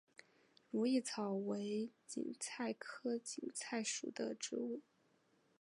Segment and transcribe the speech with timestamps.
[0.71, 4.81] 如意草为堇菜科堇菜属的植物。